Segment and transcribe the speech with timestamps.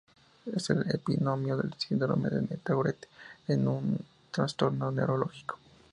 [0.51, 3.07] Es el epónimo del síndrome de Tourette,
[3.49, 5.59] un trastorno neurológico.